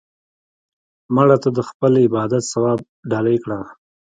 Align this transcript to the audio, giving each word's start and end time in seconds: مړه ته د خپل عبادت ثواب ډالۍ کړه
مړه 1.15 1.37
ته 1.43 1.49
د 1.57 1.59
خپل 1.69 1.91
عبادت 2.05 2.43
ثواب 2.51 2.79
ډالۍ 3.11 3.37
کړه 3.43 3.57